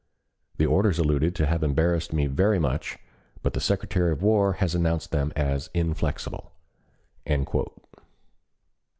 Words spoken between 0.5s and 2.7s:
The orders alluded to have embarrassed me very